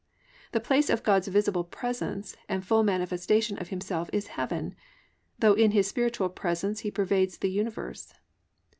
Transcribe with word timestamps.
The 0.51 0.59
place 0.59 0.89
of 0.89 1.03
God's 1.03 1.27
visible 1.27 1.63
presence 1.63 2.35
and 2.49 2.65
full 2.65 2.81
manifestation 2.81 3.59
of 3.59 3.67
Himself 3.67 4.09
is 4.11 4.29
Heaven, 4.33 4.73
though 5.37 5.53
in 5.53 5.73
His 5.73 5.87
spiritual 5.87 6.29
presence 6.29 6.79
He 6.79 6.89
pervades 6.89 7.37
the 7.37 7.51
universe. 7.51 8.11